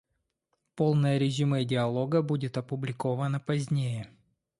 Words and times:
Полное 0.73 1.19
резюме 1.19 1.63
Диалога 1.63 2.23
будет 2.23 2.57
опубликовано 2.57 3.39
позднее. 3.39 4.09